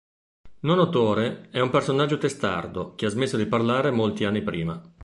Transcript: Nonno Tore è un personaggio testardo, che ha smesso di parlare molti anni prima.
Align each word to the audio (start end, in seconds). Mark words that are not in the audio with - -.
Nonno 0.61 0.89
Tore 0.89 1.49
è 1.51 1.59
un 1.59 1.69
personaggio 1.69 2.17
testardo, 2.17 2.95
che 2.95 3.05
ha 3.05 3.09
smesso 3.09 3.37
di 3.37 3.45
parlare 3.45 3.91
molti 3.91 4.23
anni 4.23 4.41
prima. 4.41 4.81